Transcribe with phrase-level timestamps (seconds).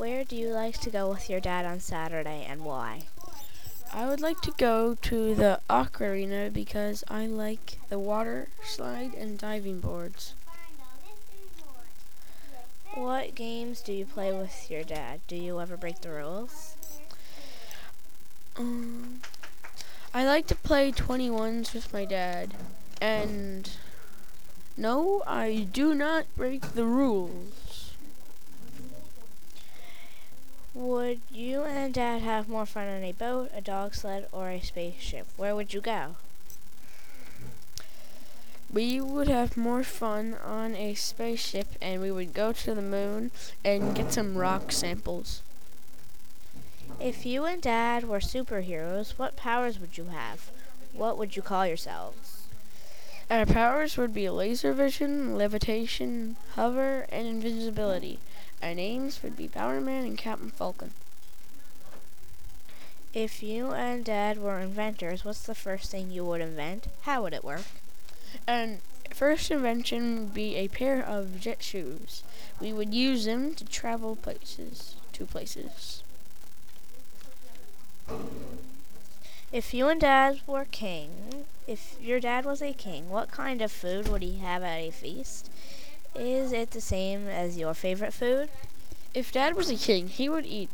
[0.00, 3.02] Where do you like to go with your dad on Saturday and why?
[3.92, 9.12] I would like to go to the aqua arena because I like the water slide
[9.12, 10.32] and diving boards.
[12.94, 15.20] What games do you play with your dad?
[15.28, 16.76] Do you ever break the rules?
[18.56, 19.20] Um,
[20.14, 22.54] I like to play 21s with my dad.
[23.02, 23.68] And
[24.78, 27.59] no, I do not break the rules.
[30.72, 34.60] Would you and Dad have more fun on a boat, a dog sled, or a
[34.60, 35.26] spaceship?
[35.36, 36.14] Where would you go?
[38.72, 43.32] We would have more fun on a spaceship and we would go to the moon
[43.64, 45.42] and get some rock samples.
[47.00, 50.50] If you and Dad were superheroes, what powers would you have?
[50.92, 52.44] What would you call yourselves?
[53.28, 58.20] Our powers would be laser vision, levitation, hover, and invisibility.
[58.62, 60.92] Our names would be Powerman and Captain Falcon.
[63.12, 66.86] If you and Dad were inventors, what's the first thing you would invent?
[67.02, 67.64] How would it work?
[68.46, 68.80] And
[69.12, 72.22] first invention would be a pair of jet shoes.
[72.60, 76.02] We would use them to travel places, to places.
[79.52, 83.72] If you and Dad were king, if your dad was a king, what kind of
[83.72, 85.50] food would he have at a feast?
[86.14, 88.48] Is it the same as your favorite food?
[89.14, 90.70] If Dad was a king, he would eat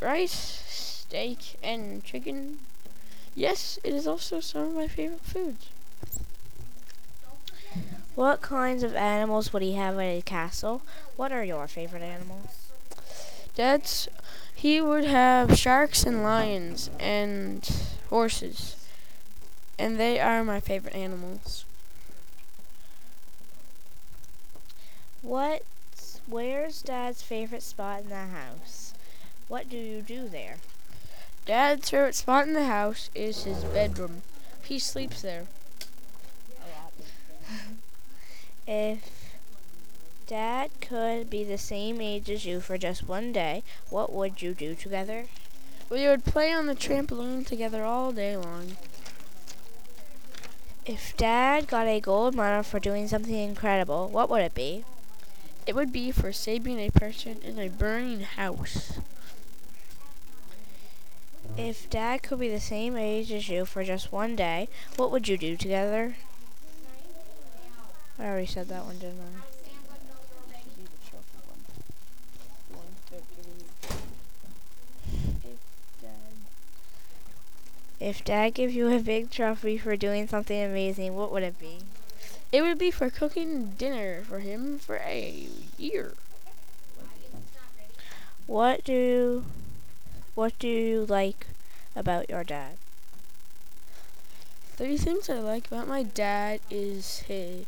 [0.00, 2.58] rice, steak, and chicken.
[3.34, 5.68] Yes, it is also some of my favorite foods.
[8.14, 10.82] What kinds of animals would he have at a castle?
[11.16, 12.68] What are your favorite animals?
[13.54, 14.08] Dad's
[14.54, 17.66] he would have sharks and lions and
[18.10, 18.76] horses.
[19.78, 21.64] And they are my favorite animals.
[25.22, 25.62] What
[26.26, 28.94] where's Dad's favorite spot in the house?
[29.48, 30.56] What do you do there?
[31.44, 34.22] Dad's favorite spot in the house is his bedroom.
[34.62, 35.46] He sleeps there.
[38.66, 39.34] If
[40.26, 44.54] Dad could be the same age as you for just one day, what would you
[44.54, 45.26] do together?
[45.90, 48.76] We would play on the trampoline together all day long.
[50.86, 54.84] If Dad got a gold medal for doing something incredible, what would it be?
[55.66, 58.98] It would be for saving a person in a burning house.
[61.56, 65.28] If Dad could be the same age as you for just one day, what would
[65.28, 66.16] you do together?
[68.18, 69.60] I already said that one, didn't I?
[78.00, 81.80] If Dad gave you a big trophy for doing something amazing, what would it be?
[82.52, 85.46] It would be for cooking dinner for him for a
[85.78, 86.14] year.
[88.46, 89.44] What do
[90.34, 91.46] what do you like
[91.94, 92.76] about your dad?
[94.76, 97.66] Three things I like about my dad is he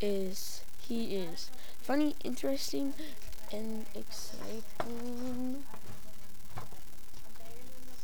[0.00, 1.50] is he is
[1.80, 2.92] funny, interesting,
[3.52, 5.64] and exciting.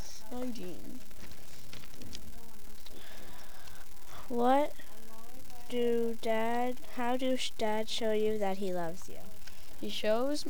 [0.01, 1.01] Exciting.
[4.29, 4.73] What
[5.69, 9.17] do dad how do dad show you that he loves you?
[9.81, 10.45] He shows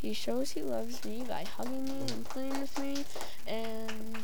[0.00, 3.04] he shows he loves me by hugging me and playing with me
[3.46, 4.18] and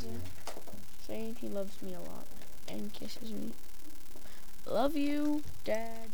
[1.07, 2.27] saying he loves me a lot
[2.69, 3.53] and kisses me.
[4.67, 6.09] Love you, Dad.